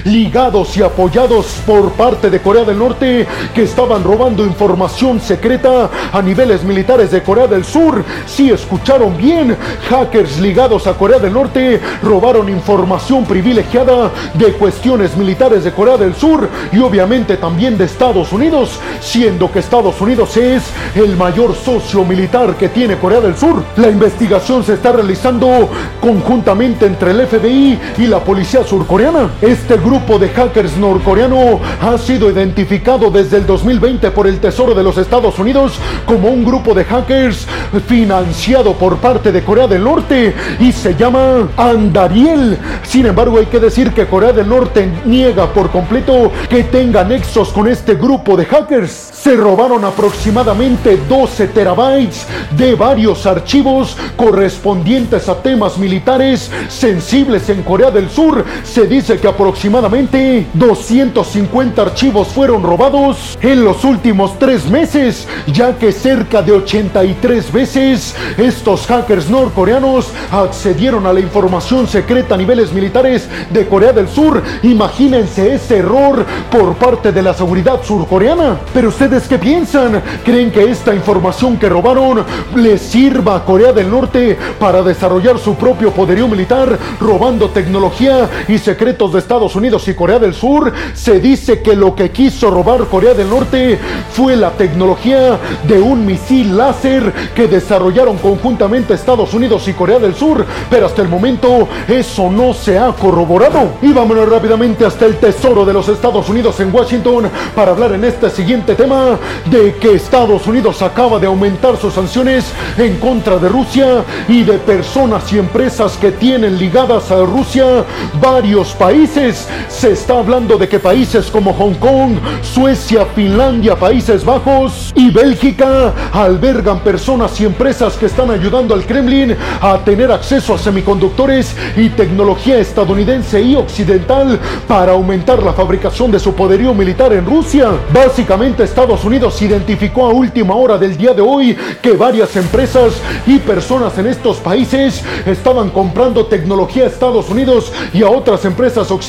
ligados 0.04 0.76
y 0.76 0.82
apoyados 0.82 1.61
por 1.66 1.92
parte 1.92 2.30
de 2.30 2.40
Corea 2.40 2.64
del 2.64 2.78
Norte 2.78 3.26
que 3.54 3.62
estaban 3.62 4.02
robando 4.02 4.44
información 4.44 5.21
secreta 5.21 5.90
a 6.12 6.23
niveles 6.23 6.64
militares 6.64 7.11
de 7.11 7.23
Corea 7.23 7.47
del 7.47 7.64
Sur. 7.64 8.04
Si 8.26 8.50
escucharon 8.50 9.16
bien, 9.16 9.56
hackers 9.88 10.40
ligados 10.40 10.87
a 10.87 10.94
Corea 10.94 11.18
del 11.18 11.35
Norte 11.35 11.80
robaron 12.02 12.49
información 12.49 13.25
privilegiada 13.25 14.11
de 14.35 14.52
cuestiones 14.54 15.16
militares 15.16 15.64
de 15.64 15.73
Corea 15.73 15.97
del 15.97 16.14
Sur 16.14 16.49
y 16.73 16.78
obviamente 16.78 17.37
también 17.37 17.76
de 17.76 17.85
Estados 17.85 18.32
Unidos, 18.32 18.80
siendo 19.00 19.50
que 19.50 19.59
Estados 19.59 20.00
Unidos 20.00 20.37
es 20.37 20.64
el 20.94 21.16
mayor 21.16 21.54
socio 21.54 22.04
militar 22.04 22.56
que 22.56 22.68
tiene 22.68 22.97
Corea 22.97 23.21
del 23.21 23.37
Sur. 23.37 23.62
La 23.76 23.88
investigación 23.88 24.64
se 24.64 24.75
está 24.75 24.92
realizando 24.92 25.68
conjuntamente 26.00 26.87
entre 26.87 27.11
el 27.11 27.26
FBI 27.26 27.78
y 27.99 28.06
la 28.06 28.21
policía 28.21 28.64
surcoreana. 28.64 29.30
Este 29.42 29.76
grupo 29.76 30.20
de 30.20 30.28
hackers 30.28 30.76
norcoreano 30.76 31.58
ha 31.80 31.99
sido 31.99 32.30
identificado 32.30 33.11
desde 33.11 33.38
el 33.38 33.46
2020 33.46 34.12
por 34.12 34.28
el 34.28 34.38
Tesoro 34.38 34.72
de 34.72 34.84
los 34.84 34.96
Estados 34.99 35.37
Unidos 35.40 35.80
como 36.06 36.28
un 36.28 36.44
grupo 36.44 36.75
de 36.75 36.84
hackers 36.84 37.49
financiado 37.88 38.75
por 38.75 38.99
parte 38.99 39.32
de 39.32 39.42
Corea 39.42 39.66
del 39.66 39.82
Norte 39.82 40.32
y 40.61 40.70
se 40.70 40.94
llama 40.94 41.49
Andariel. 41.56 42.56
Sin 42.84 43.06
embargo, 43.06 43.38
hay 43.38 43.46
que 43.46 43.58
decir 43.58 43.90
que 43.90 44.06
Corea 44.06 44.32
del 44.32 44.49
Norte 44.49 44.88
niega 45.06 45.52
por 45.52 45.70
completo 45.70 46.30
que 46.49 46.62
tenga 46.62 47.02
nexos 47.02 47.49
con 47.49 47.66
este 47.66 47.96
grupo 47.96 48.37
de 48.37 48.44
hackers. 48.44 48.92
Se 48.92 49.34
robaron 49.34 49.84
aproximadamente 49.84 51.00
12 51.08 51.49
terabytes 51.49 52.28
de 52.56 52.76
varios 52.76 53.26
archivos 53.26 53.96
correspondientes 54.16 55.28
a 55.28 55.42
temas 55.42 55.78
militares 55.78 56.49
sensibles 56.68 57.49
en 57.49 57.64
Corea 57.64 57.90
del 57.90 58.08
Sur. 58.08 58.44
Se 58.62 58.87
dice 58.87 59.18
que 59.18 59.31
aproximadamente 59.32 60.46
250 60.52 61.80
archivos 61.80 62.28
fueron 62.28 62.62
robados 62.62 63.38
en 63.40 63.64
los 63.64 63.82
últimos 63.82 64.38
tres 64.38 64.68
meses, 64.68 65.26
ya 65.46 65.78
que 65.78 65.90
cerca 65.90 66.42
de 66.42 66.52
83 66.52 67.50
veces 67.50 68.14
estos 68.36 68.86
hackers 68.86 69.30
norcoreanos 69.30 70.08
accedieron 70.30 71.06
a 71.06 71.14
la 71.14 71.20
información 71.20 71.88
secreta 71.88 72.34
a 72.34 72.38
niveles 72.38 72.72
militares 72.72 73.26
de 73.50 73.66
Corea 73.66 73.92
del 73.92 74.08
Sur. 74.08 74.42
Imagínense 74.62 75.54
ese 75.54 75.78
error 75.78 76.26
por 76.50 76.74
parte 76.74 77.10
de 77.10 77.22
la 77.22 77.32
seguridad 77.32 77.82
surcoreana. 77.82 78.58
Pero 78.74 78.90
ustedes 78.90 79.26
qué 79.28 79.38
piensan? 79.38 80.02
¿Creen 80.24 80.50
que 80.50 80.70
esta 80.70 80.94
información 80.94 81.56
que 81.56 81.70
robaron 81.70 82.22
les 82.54 82.82
sirva 82.82 83.36
a 83.36 83.44
Corea 83.44 83.72
del 83.72 83.90
Norte 83.90 84.36
para 84.60 84.82
desarrollar 84.82 85.38
su 85.38 85.54
propio 85.54 85.90
poderío 85.90 86.28
militar, 86.28 86.78
robando 87.00 87.48
tecnología 87.48 88.28
y 88.46 88.58
secretos 88.58 89.14
de 89.14 89.22
Estados 89.23 89.55
Unidos 89.57 89.87
y 89.88 89.95
Corea 89.95 90.19
del 90.19 90.35
Sur? 90.35 90.73
Se 90.95 91.21
dice 91.21 91.62
que 91.62 91.75
lo 91.75 91.95
que 91.95 92.11
quiso 92.11 92.50
robar 92.50 92.87
Corea 92.87 93.14
del 93.14 93.31
Norte 93.31 93.79
fue 94.12 94.37
la 94.37 94.50
tecnología 94.50 95.38
de 95.67 95.81
un 95.81 96.05
misil 96.05 96.57
láser 96.57 97.12
que 97.35 97.47
desarrollaron 97.47 98.19
conjuntamente 98.19 98.95
Estados 98.95 99.33
Unidos 99.33 99.67
y 99.69 99.73
Corea 99.73 99.99
del 99.99 100.14
Sur, 100.14 100.45
pero 100.69 100.87
hasta 100.87 101.02
el 101.02 101.09
momento 101.09 101.69
eso 101.88 102.31
no 102.31 102.52
se 102.52 102.79
ha 102.79 102.93
corroborado. 102.93 103.75
Y 103.81 103.93
vámonos 103.93 104.29
rápidamente 104.29 104.85
hasta 104.85 105.07
el 105.07 105.17
Tesoro 105.17 105.64
de 105.64 105.73
los 105.73 105.88
Estados 105.88 106.29
Unidos 106.29 106.59
en 106.61 106.75
Washington 106.75 107.31
para 107.55 107.71
hablar 107.71 107.93
en 107.93 108.05
este 108.05 108.29
siguiente 108.29 108.75
tema 108.75 109.19
de 109.50 109.76
que 109.76 109.95
Estados 109.95 110.47
Unidos 110.47 110.83
acaba 110.83 111.19
de 111.19 111.29
aumentar 111.29 111.76
sus 111.76 111.95
sanciones 111.95 112.52
en 112.76 112.97
contra 112.97 113.38
de 113.38 113.49
Rusia 113.49 114.05
y 114.29 114.43
de 114.43 114.59
personas 114.59 115.33
y 115.33 115.38
empresas 115.38 115.97
que 115.97 116.11
tienen 116.11 116.59
ligadas 116.59 117.11
a 117.11 117.25
Rusia 117.25 117.85
varios 118.21 118.73
países. 118.73 119.12
Se 119.12 119.92
está 119.92 120.19
hablando 120.19 120.57
de 120.57 120.66
que 120.66 120.78
países 120.78 121.31
como 121.31 121.52
Hong 121.52 121.75
Kong, 121.75 122.14
Suecia, 122.40 123.04
Finlandia, 123.14 123.76
Países 123.76 124.25
Bajos 124.25 124.90
y 124.97 125.11
Bélgica 125.11 125.92
albergan 126.12 126.81
personas 126.81 127.38
y 127.38 127.45
empresas 127.45 127.95
que 127.99 128.07
están 128.07 128.31
ayudando 128.31 128.75
al 128.75 128.87
Kremlin 128.87 129.37
a 129.61 129.76
tener 129.85 130.11
acceso 130.11 130.54
a 130.54 130.59
semiconductores 130.59 131.54
y 131.76 131.90
tecnología 131.90 132.59
estadounidense 132.59 133.42
y 133.42 133.54
occidental 133.54 134.40
para 134.66 134.92
aumentar 134.92 135.42
la 135.42 135.52
fabricación 135.52 136.11
de 136.11 136.19
su 136.19 136.35
poderío 136.35 136.73
militar 136.73 137.12
en 137.12 137.26
Rusia. 137.26 137.69
Básicamente 137.92 138.64
Estados 138.64 139.04
Unidos 139.04 139.42
identificó 139.42 140.07
a 140.07 140.14
última 140.14 140.54
hora 140.54 140.78
del 140.78 140.97
día 140.97 141.12
de 141.12 141.21
hoy 141.21 141.54
que 141.83 141.92
varias 141.92 142.35
empresas 142.37 142.95
y 143.26 143.38
personas 143.40 143.99
en 143.99 144.07
estos 144.07 144.38
países 144.38 145.04
estaban 145.26 145.69
comprando 145.69 146.25
tecnología 146.26 146.85
a 146.85 146.87
Estados 146.87 147.28
Unidos 147.28 147.71
y 147.92 148.02
a 148.02 148.09
otras 148.09 148.47
empresas 148.47 148.90
occidentales 148.90 149.01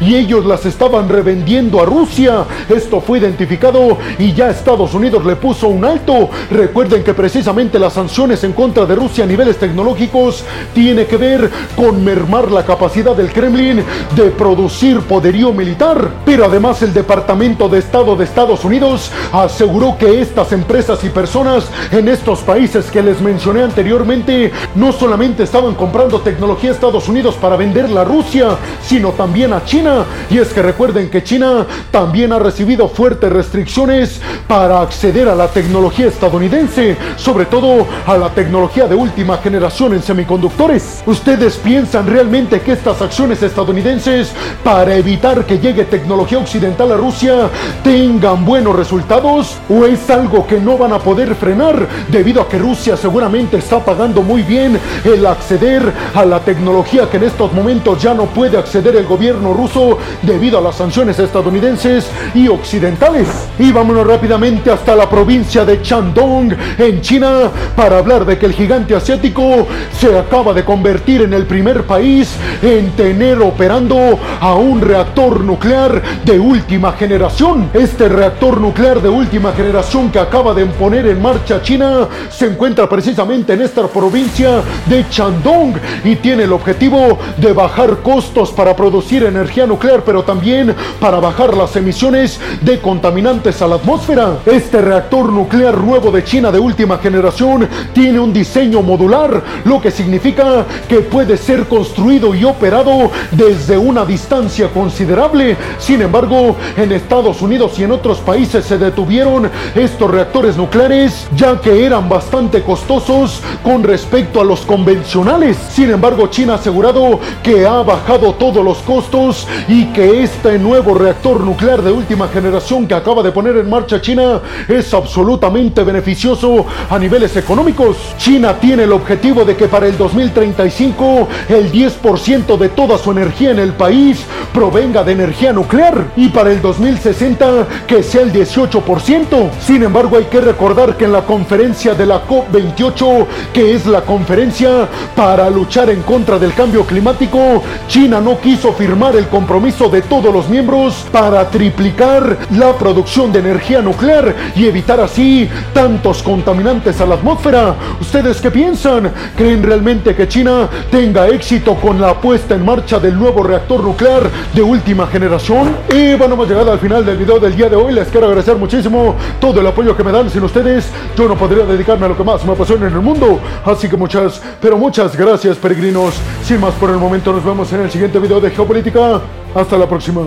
y 0.00 0.14
ellos 0.14 0.46
las 0.46 0.64
estaban 0.64 1.08
revendiendo 1.08 1.82
a 1.82 1.86
Rusia. 1.86 2.44
Esto 2.68 3.00
fue 3.00 3.18
identificado 3.18 3.98
y 4.16 4.32
ya 4.32 4.50
Estados 4.50 4.94
Unidos 4.94 5.24
le 5.26 5.34
puso 5.34 5.68
un 5.68 5.84
alto. 5.84 6.30
Recuerden 6.50 7.02
que 7.02 7.12
precisamente 7.12 7.80
las 7.80 7.94
sanciones 7.94 8.44
en 8.44 8.52
contra 8.52 8.86
de 8.86 8.94
Rusia 8.94 9.24
a 9.24 9.26
niveles 9.26 9.58
tecnológicos 9.58 10.44
tiene 10.72 11.06
que 11.06 11.16
ver 11.16 11.50
con 11.74 12.04
mermar 12.04 12.52
la 12.52 12.64
capacidad 12.64 13.16
del 13.16 13.32
Kremlin 13.32 13.82
de 14.14 14.30
producir 14.30 15.00
poderío 15.00 15.52
militar. 15.52 16.08
Pero 16.24 16.44
además 16.44 16.80
el 16.82 16.94
Departamento 16.94 17.68
de 17.68 17.80
Estado 17.80 18.14
de 18.14 18.24
Estados 18.24 18.64
Unidos 18.64 19.10
aseguró 19.32 19.98
que 19.98 20.20
estas 20.20 20.52
empresas 20.52 21.02
y 21.02 21.08
personas 21.08 21.68
en 21.90 22.06
estos 22.06 22.40
países 22.40 22.88
que 22.90 23.02
les 23.02 23.20
mencioné 23.20 23.62
anteriormente 23.64 24.52
no 24.76 24.92
solamente 24.92 25.42
estaban 25.42 25.74
comprando 25.74 26.20
tecnología 26.20 26.70
a 26.70 26.74
Estados 26.74 27.08
Unidos 27.08 27.34
para 27.34 27.56
venderla 27.56 28.02
a 28.02 28.04
Rusia, 28.04 28.56
sino 28.92 29.12
también 29.12 29.54
a 29.54 29.64
China. 29.64 30.04
Y 30.28 30.36
es 30.36 30.48
que 30.48 30.60
recuerden 30.60 31.08
que 31.08 31.24
China 31.24 31.66
también 31.90 32.30
ha 32.30 32.38
recibido 32.38 32.90
fuertes 32.90 33.32
restricciones 33.32 34.20
para 34.46 34.82
acceder 34.82 35.30
a 35.30 35.34
la 35.34 35.48
tecnología 35.48 36.08
estadounidense, 36.08 36.98
sobre 37.16 37.46
todo 37.46 37.86
a 38.06 38.18
la 38.18 38.28
tecnología 38.28 38.86
de 38.86 38.94
última 38.94 39.38
generación 39.38 39.94
en 39.94 40.02
semiconductores. 40.02 41.02
¿Ustedes 41.06 41.56
piensan 41.56 42.06
realmente 42.06 42.60
que 42.60 42.72
estas 42.72 43.00
acciones 43.00 43.42
estadounidenses 43.42 44.30
para 44.62 44.94
evitar 44.94 45.46
que 45.46 45.58
llegue 45.58 45.86
tecnología 45.86 46.36
occidental 46.36 46.92
a 46.92 46.96
Rusia 46.98 47.48
tengan 47.82 48.44
buenos 48.44 48.76
resultados? 48.76 49.56
¿O 49.70 49.86
es 49.86 50.10
algo 50.10 50.46
que 50.46 50.60
no 50.60 50.76
van 50.76 50.92
a 50.92 50.98
poder 50.98 51.34
frenar 51.34 51.88
debido 52.08 52.42
a 52.42 52.48
que 52.48 52.58
Rusia 52.58 52.98
seguramente 52.98 53.56
está 53.56 53.82
pagando 53.82 54.20
muy 54.20 54.42
bien 54.42 54.78
el 55.02 55.24
acceder 55.24 55.82
a 56.14 56.26
la 56.26 56.40
tecnología 56.40 57.08
que 57.08 57.16
en 57.16 57.22
estos 57.22 57.50
momentos 57.54 58.02
ya 58.02 58.12
no 58.12 58.26
puede 58.26 58.58
acceder 58.58 58.81
el 58.90 59.06
gobierno 59.06 59.54
ruso 59.54 59.98
debido 60.22 60.58
a 60.58 60.60
las 60.60 60.76
sanciones 60.76 61.18
estadounidenses 61.18 62.10
y 62.34 62.48
occidentales? 62.48 63.28
Y 63.58 63.72
vámonos 63.72 64.06
rápidamente 64.06 64.70
hasta 64.70 64.96
la 64.96 65.08
provincia 65.08 65.64
de 65.64 65.80
Shandong 65.82 66.54
en 66.78 67.00
China 67.00 67.50
para 67.76 67.98
hablar 67.98 68.24
de 68.24 68.38
que 68.38 68.46
el 68.46 68.52
gigante 68.52 68.94
asiático 68.94 69.66
se 69.98 70.16
acaba 70.18 70.52
de 70.52 70.64
convertir 70.64 71.22
en 71.22 71.32
el 71.32 71.46
primer 71.46 71.84
país 71.84 72.34
en 72.62 72.90
tener 72.92 73.40
operando 73.40 74.18
a 74.40 74.54
un 74.54 74.80
reactor 74.80 75.40
nuclear 75.40 76.02
de 76.24 76.38
última 76.38 76.92
generación. 76.92 77.70
Este 77.72 78.08
reactor 78.08 78.60
nuclear 78.60 79.00
de 79.00 79.08
última 79.08 79.52
generación 79.52 80.10
que 80.10 80.18
acaba 80.18 80.54
de 80.54 80.66
poner 80.66 81.06
en 81.06 81.20
marcha 81.20 81.60
China 81.62 82.08
se 82.30 82.46
encuentra 82.46 82.88
precisamente 82.88 83.52
en 83.52 83.62
esta 83.62 83.86
provincia 83.88 84.62
de 84.86 85.04
Shandong 85.10 85.74
y 86.04 86.16
tiene 86.16 86.44
el 86.44 86.52
objetivo 86.52 87.18
de 87.36 87.52
bajar 87.52 87.98
costos 87.98 88.50
para 88.52 88.61
producir 88.76 89.24
energía 89.24 89.66
nuclear, 89.66 90.02
pero 90.04 90.22
también 90.22 90.74
para 91.00 91.18
bajar 91.18 91.56
las 91.56 91.74
emisiones 91.74 92.40
de 92.60 92.78
contaminantes 92.78 93.60
a 93.60 93.66
la 93.66 93.74
atmósfera. 93.74 94.38
Este 94.46 94.80
reactor 94.80 95.32
nuclear 95.32 95.76
nuevo 95.78 96.12
de 96.12 96.22
China 96.22 96.52
de 96.52 96.60
última 96.60 96.98
generación 96.98 97.68
tiene 97.92 98.20
un 98.20 98.32
diseño 98.32 98.80
modular, 98.82 99.42
lo 99.64 99.80
que 99.80 99.90
significa 99.90 100.64
que 100.88 101.00
puede 101.00 101.36
ser 101.36 101.66
construido 101.66 102.34
y 102.34 102.44
operado 102.44 103.10
desde 103.32 103.76
una 103.76 104.04
distancia 104.04 104.68
considerable. 104.68 105.56
Sin 105.78 106.00
embargo, 106.00 106.56
en 106.76 106.92
Estados 106.92 107.42
Unidos 107.42 107.78
y 107.78 107.84
en 107.84 107.92
otros 107.92 108.18
países 108.18 108.64
se 108.64 108.78
detuvieron 108.78 109.50
estos 109.74 110.10
reactores 110.10 110.56
nucleares 110.56 111.26
ya 111.34 111.60
que 111.60 111.84
eran 111.84 112.08
bastante 112.08 112.62
costosos 112.62 113.40
con 113.62 113.82
respecto 113.82 114.40
a 114.40 114.44
los 114.44 114.60
convencionales. 114.60 115.56
Sin 115.70 115.90
embargo, 115.90 116.28
China 116.28 116.54
ha 116.54 116.56
asegurado 116.56 117.20
que 117.42 117.66
ha 117.66 117.82
bajado 117.82 118.34
todos 118.52 118.64
los 118.64 118.78
costos 118.78 119.48
y 119.66 119.86
que 119.86 120.22
este 120.22 120.58
nuevo 120.58 120.94
reactor 120.94 121.40
nuclear 121.40 121.80
de 121.80 121.90
última 121.90 122.28
generación 122.28 122.86
que 122.86 122.94
acaba 122.94 123.22
de 123.22 123.32
poner 123.32 123.56
en 123.56 123.70
marcha 123.70 124.00
China 124.00 124.42
es 124.68 124.92
absolutamente 124.92 125.82
beneficioso 125.82 126.66
a 126.90 126.98
niveles 126.98 127.34
económicos. 127.36 127.96
China 128.18 128.58
tiene 128.60 128.82
el 128.82 128.92
objetivo 128.92 129.44
de 129.46 129.56
que 129.56 129.68
para 129.68 129.86
el 129.86 129.96
2035 129.96 131.28
el 131.48 131.72
10% 131.72 132.58
de 132.58 132.68
toda 132.68 132.98
su 132.98 133.10
energía 133.10 133.52
en 133.52 133.58
el 133.58 133.72
país 133.72 134.22
provenga 134.52 135.02
de 135.02 135.12
energía 135.12 135.52
nuclear 135.52 136.12
y 136.16 136.28
para 136.28 136.52
el 136.52 136.60
2060 136.60 137.66
que 137.86 138.02
sea 138.02 138.20
el 138.20 138.32
18%. 138.32 139.50
Sin 139.60 139.82
embargo, 139.82 140.18
hay 140.18 140.24
que 140.24 140.42
recordar 140.42 140.98
que 140.98 141.06
en 141.06 141.12
la 141.12 141.22
conferencia 141.22 141.94
de 141.94 142.04
la 142.04 142.26
COP28, 142.26 143.26
que 143.54 143.74
es 143.74 143.86
la 143.86 144.02
conferencia 144.02 144.88
para 145.16 145.48
luchar 145.48 145.88
en 145.88 146.02
contra 146.02 146.38
del 146.38 146.52
cambio 146.52 146.84
climático, 146.84 147.62
China 147.88 148.20
no 148.20 148.41
quiso 148.42 148.72
firmar 148.72 149.14
el 149.14 149.28
compromiso 149.28 149.88
de 149.88 150.02
todos 150.02 150.34
los 150.34 150.48
miembros 150.48 151.06
para 151.12 151.48
triplicar 151.48 152.36
la 152.50 152.72
producción 152.76 153.32
de 153.32 153.38
energía 153.38 153.80
nuclear 153.80 154.34
y 154.56 154.66
evitar 154.66 155.00
así 155.00 155.48
tantos 155.72 156.24
contaminantes 156.24 157.00
a 157.00 157.06
la 157.06 157.14
atmósfera. 157.14 157.76
¿Ustedes 158.00 158.40
qué 158.40 158.50
piensan? 158.50 159.12
¿Creen 159.36 159.62
realmente 159.62 160.14
que 160.16 160.26
China 160.26 160.68
tenga 160.90 161.28
éxito 161.28 161.76
con 161.76 162.00
la 162.00 162.14
puesta 162.14 162.56
en 162.56 162.64
marcha 162.64 162.98
del 162.98 163.16
nuevo 163.16 163.44
reactor 163.44 163.84
nuclear 163.84 164.28
de 164.52 164.62
última 164.62 165.06
generación? 165.06 165.76
Y 165.94 166.14
bueno, 166.14 166.34
hemos 166.34 166.48
llegado 166.48 166.72
al 166.72 166.80
final 166.80 167.06
del 167.06 167.18
video 167.18 167.38
del 167.38 167.54
día 167.54 167.68
de 167.68 167.76
hoy. 167.76 167.92
Les 167.92 168.08
quiero 168.08 168.26
agradecer 168.26 168.56
muchísimo 168.56 169.14
todo 169.40 169.60
el 169.60 169.66
apoyo 169.68 169.96
que 169.96 170.02
me 170.02 170.10
dan. 170.10 170.28
Sin 170.28 170.42
ustedes, 170.42 170.90
yo 171.16 171.28
no 171.28 171.36
podría 171.36 171.64
dedicarme 171.64 172.06
a 172.06 172.08
lo 172.08 172.16
que 172.16 172.24
más 172.24 172.44
me 172.44 172.52
apasiona 172.54 172.88
en 172.88 172.94
el 172.94 173.00
mundo. 173.00 173.38
Así 173.64 173.88
que 173.88 173.96
muchas, 173.96 174.42
pero 174.60 174.76
muchas 174.76 175.16
gracias, 175.16 175.56
peregrinos. 175.58 176.14
Sin 176.42 176.60
más 176.60 176.74
por 176.74 176.90
el 176.90 176.96
momento, 176.96 177.32
nos 177.32 177.44
vemos 177.44 177.72
en 177.72 177.82
el 177.82 177.90
siguiente 177.90 178.18
video 178.18 178.31
de 178.40 178.50
Geopolítica. 178.50 179.20
Hasta 179.54 179.76
la 179.76 179.88
próxima. 179.88 180.22